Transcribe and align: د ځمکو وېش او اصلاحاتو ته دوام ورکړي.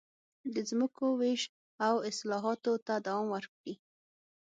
د 0.53 0.55
ځمکو 0.69 1.05
وېش 1.19 1.41
او 1.85 1.95
اصلاحاتو 2.09 2.73
ته 2.85 2.93
دوام 3.07 3.27
ورکړي. 3.33 3.73